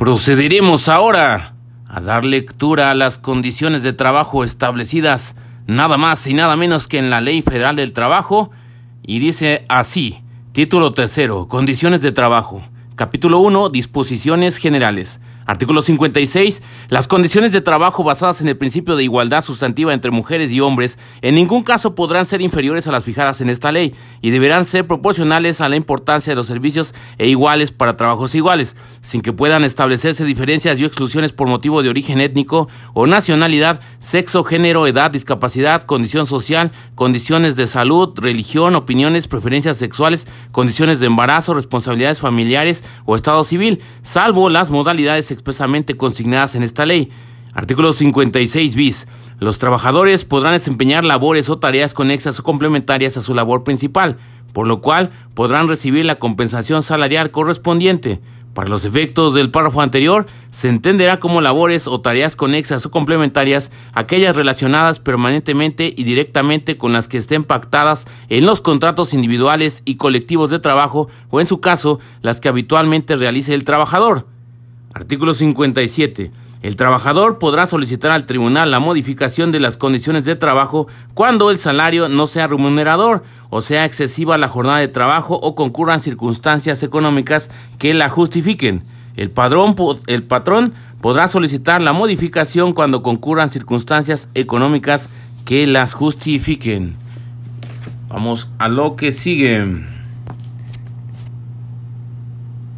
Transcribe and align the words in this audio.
Procederemos 0.00 0.88
ahora 0.88 1.52
a 1.86 2.00
dar 2.00 2.24
lectura 2.24 2.90
a 2.90 2.94
las 2.94 3.18
condiciones 3.18 3.82
de 3.82 3.92
trabajo 3.92 4.44
establecidas 4.44 5.36
nada 5.66 5.98
más 5.98 6.26
y 6.26 6.32
nada 6.32 6.56
menos 6.56 6.88
que 6.88 6.96
en 6.96 7.10
la 7.10 7.20
Ley 7.20 7.42
Federal 7.42 7.76
del 7.76 7.92
Trabajo 7.92 8.50
y 9.02 9.18
dice 9.18 9.66
así, 9.68 10.22
título 10.52 10.92
tercero, 10.92 11.48
condiciones 11.48 12.00
de 12.00 12.12
trabajo, 12.12 12.62
capítulo 12.96 13.40
1, 13.40 13.68
disposiciones 13.68 14.56
generales. 14.56 15.20
Artículo 15.46 15.82
56. 15.82 16.62
Las 16.88 17.08
condiciones 17.08 17.52
de 17.52 17.60
trabajo 17.60 18.04
basadas 18.04 18.40
en 18.40 18.48
el 18.48 18.56
principio 18.56 18.94
de 18.94 19.04
igualdad 19.04 19.42
sustantiva 19.42 19.94
entre 19.94 20.10
mujeres 20.10 20.52
y 20.52 20.60
hombres 20.60 20.98
en 21.22 21.34
ningún 21.34 21.62
caso 21.62 21.94
podrán 21.94 22.26
ser 22.26 22.42
inferiores 22.42 22.86
a 22.86 22.92
las 22.92 23.04
fijadas 23.04 23.40
en 23.40 23.50
esta 23.50 23.72
ley 23.72 23.94
y 24.20 24.30
deberán 24.30 24.64
ser 24.64 24.86
proporcionales 24.86 25.60
a 25.60 25.68
la 25.68 25.76
importancia 25.76 26.30
de 26.30 26.36
los 26.36 26.46
servicios 26.46 26.94
e 27.18 27.28
iguales 27.28 27.72
para 27.72 27.96
trabajos 27.96 28.34
iguales, 28.34 28.76
sin 29.00 29.22
que 29.22 29.32
puedan 29.32 29.64
establecerse 29.64 30.24
diferencias 30.24 30.78
y 30.78 30.84
exclusiones 30.84 31.32
por 31.32 31.48
motivo 31.48 31.82
de 31.82 31.88
origen 31.88 32.20
étnico 32.20 32.68
o 32.92 33.06
nacionalidad, 33.06 33.80
sexo, 33.98 34.44
género, 34.44 34.86
edad, 34.86 35.10
discapacidad, 35.10 35.84
condición 35.84 36.26
social, 36.26 36.70
condiciones 36.94 37.56
de 37.56 37.66
salud, 37.66 38.12
religión, 38.16 38.76
opiniones, 38.76 39.26
preferencias 39.26 39.78
sexuales, 39.78 40.26
condiciones 40.52 41.00
de 41.00 41.06
embarazo, 41.06 41.54
responsabilidades 41.54 42.20
familiares 42.20 42.84
o 43.04 43.16
estado 43.16 43.42
civil, 43.44 43.80
salvo 44.02 44.48
las 44.48 44.70
modalidades 44.70 45.30
expresamente 45.40 45.96
consignadas 45.96 46.54
en 46.54 46.62
esta 46.62 46.84
ley. 46.84 47.10
Artículo 47.54 47.92
56 47.92 48.74
bis. 48.74 49.08
Los 49.38 49.58
trabajadores 49.58 50.26
podrán 50.26 50.52
desempeñar 50.52 51.02
labores 51.02 51.48
o 51.48 51.58
tareas 51.58 51.94
conexas 51.94 52.38
o 52.38 52.42
complementarias 52.42 53.16
a 53.16 53.22
su 53.22 53.34
labor 53.34 53.64
principal, 53.64 54.18
por 54.52 54.66
lo 54.66 54.82
cual 54.82 55.10
podrán 55.34 55.66
recibir 55.66 56.04
la 56.04 56.18
compensación 56.18 56.82
salarial 56.82 57.30
correspondiente. 57.30 58.20
Para 58.54 58.68
los 58.68 58.84
efectos 58.84 59.32
del 59.32 59.50
párrafo 59.50 59.80
anterior, 59.80 60.26
se 60.50 60.68
entenderá 60.68 61.20
como 61.20 61.40
labores 61.40 61.86
o 61.86 62.00
tareas 62.00 62.36
conexas 62.36 62.84
o 62.84 62.90
complementarias 62.90 63.70
aquellas 63.94 64.36
relacionadas 64.36 64.98
permanentemente 64.98 65.94
y 65.96 66.04
directamente 66.04 66.76
con 66.76 66.92
las 66.92 67.08
que 67.08 67.16
estén 67.16 67.44
pactadas 67.44 68.06
en 68.28 68.44
los 68.44 68.60
contratos 68.60 69.14
individuales 69.14 69.82
y 69.84 69.96
colectivos 69.96 70.50
de 70.50 70.58
trabajo 70.58 71.08
o 71.30 71.40
en 71.40 71.46
su 71.46 71.60
caso 71.60 72.00
las 72.22 72.40
que 72.40 72.48
habitualmente 72.48 73.16
realice 73.16 73.54
el 73.54 73.64
trabajador. 73.64 74.26
Artículo 74.92 75.34
57. 75.34 76.32
El 76.62 76.76
trabajador 76.76 77.38
podrá 77.38 77.66
solicitar 77.66 78.10
al 78.10 78.26
tribunal 78.26 78.72
la 78.72 78.80
modificación 78.80 79.52
de 79.52 79.60
las 79.60 79.76
condiciones 79.76 80.24
de 80.24 80.34
trabajo 80.34 80.88
cuando 81.14 81.50
el 81.50 81.60
salario 81.60 82.08
no 82.08 82.26
sea 82.26 82.48
remunerador 82.48 83.22
o 83.50 83.62
sea 83.62 83.84
excesiva 83.84 84.36
la 84.36 84.48
jornada 84.48 84.78
de 84.78 84.88
trabajo 84.88 85.36
o 85.36 85.54
concurran 85.54 86.00
circunstancias 86.00 86.82
económicas 86.82 87.50
que 87.78 87.94
la 87.94 88.08
justifiquen. 88.08 88.82
El, 89.16 89.30
padrón, 89.30 89.76
el 90.08 90.24
patrón 90.24 90.74
podrá 91.00 91.28
solicitar 91.28 91.80
la 91.80 91.92
modificación 91.92 92.72
cuando 92.72 93.02
concurran 93.02 93.50
circunstancias 93.50 94.28
económicas 94.34 95.08
que 95.44 95.66
las 95.68 95.94
justifiquen. 95.94 96.96
Vamos 98.08 98.48
a 98.58 98.68
lo 98.68 98.96
que 98.96 99.12
sigue. 99.12 99.99